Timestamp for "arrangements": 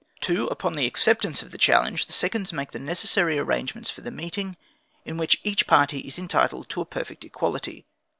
3.37-3.91